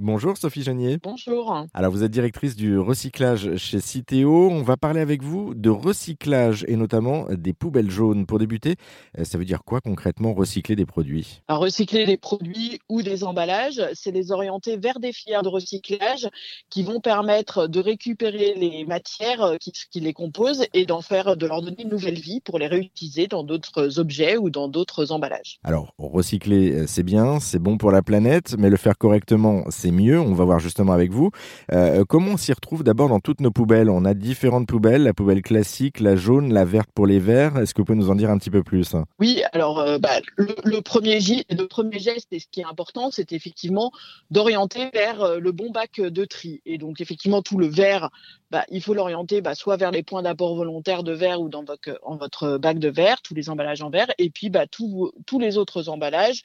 [0.00, 0.98] Bonjour Sophie Genier.
[1.00, 1.66] Bonjour.
[1.72, 4.50] Alors vous êtes directrice du recyclage chez Citeo.
[4.50, 8.26] On va parler avec vous de recyclage et notamment des poubelles jaunes.
[8.26, 8.74] Pour débuter,
[9.20, 11.42] euh, ça veut dire quoi concrètement recycler des produits?
[11.46, 16.28] Alors, recycler des produits ou des emballages, c'est les orienter vers des filières de recyclage
[16.70, 21.36] qui vont permettre de récupérer les matières euh, qui, qui les composent et d'en faire,
[21.36, 25.12] de leur donner une nouvelle vie pour les réutiliser dans d'autres objets ou dans d'autres
[25.12, 25.60] emballages.
[25.62, 29.83] Alors recycler euh, c'est bien, c'est bon pour la planète, mais le faire correctement c'est
[29.90, 30.20] mieux.
[30.20, 31.30] On va voir justement avec vous.
[31.72, 33.90] Euh, comment on s'y retrouve d'abord dans toutes nos poubelles?
[33.90, 37.58] On a différentes poubelles, la poubelle classique, la jaune, la verte pour les verts.
[37.58, 38.94] Est-ce que vous pouvez nous en dire un petit peu plus?
[39.18, 43.92] Oui, alors euh, bah, le, premier geste et ce qui est important, c'est effectivement
[44.30, 46.62] d'orienter vers euh, le bon bac de tri.
[46.66, 48.10] Et donc effectivement, tout le verre,
[48.50, 51.64] bah, il faut l'orienter bah, soit vers les points d'apport volontaire de verre ou dans
[51.64, 56.42] votre, bac de verre, tous les emballages en verre, et puis tous les autres emballages,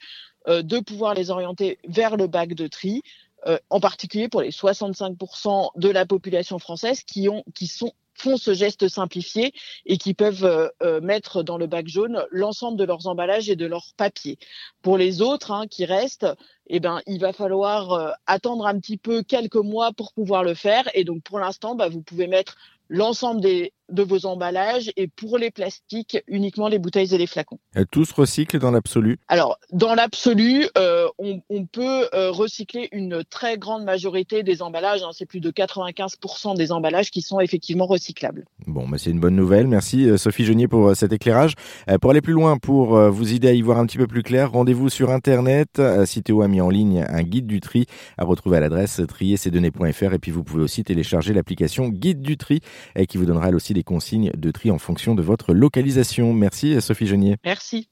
[0.48, 3.02] de pouvoir les orienter vers le bac de tri.
[3.46, 8.36] Euh, en particulier pour les 65% de la population française qui ont, qui sont font
[8.36, 9.52] ce geste simplifié
[9.86, 13.56] et qui peuvent euh, euh, mettre dans le bac jaune l'ensemble de leurs emballages et
[13.56, 14.38] de leurs papiers.
[14.82, 16.26] Pour les autres hein, qui restent,
[16.66, 20.54] eh ben, il va falloir euh, attendre un petit peu quelques mois pour pouvoir le
[20.54, 20.88] faire.
[20.94, 22.56] Et donc, pour l'instant, bah, vous pouvez mettre
[22.88, 27.58] l'ensemble des, de vos emballages et pour les plastiques, uniquement les bouteilles et les flacons.
[27.76, 33.22] Euh, Tous recyclent dans l'absolu Alors, dans l'absolu, euh, on, on peut euh, recycler une
[33.28, 35.02] très grande majorité des emballages.
[35.02, 35.10] hein.
[35.12, 38.44] C'est plus de 95% des emballages qui sont effectivement recyclables.
[38.66, 39.66] Bon, bah, c'est une bonne nouvelle.
[39.66, 41.54] Merci Sophie Genier pour cet éclairage.
[41.88, 44.22] Euh, pour aller plus loin, pour vous aider à y voir un petit peu plus
[44.22, 45.80] clair, rendez-vous sur Internet.
[46.04, 47.86] Citeo a mis en ligne un guide du tri
[48.18, 52.60] à retrouver à l'adresse triercesdonnées.fr et puis vous pouvez aussi télécharger l'application Guide du tri
[53.08, 56.32] qui vous donnera elle aussi des consignes de tri en fonction de votre localisation.
[56.32, 57.36] Merci Sophie Genier.
[57.44, 57.88] Merci.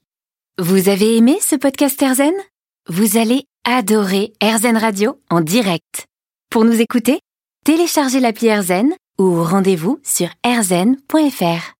[0.58, 2.34] Vous avez aimé ce podcast Airzen?
[2.88, 6.06] Vous allez adorer Airzen Radio en direct.
[6.50, 7.20] Pour nous écouter,
[7.64, 11.74] téléchargez l'appli Airzen ou rendez-vous sur airzen.fr.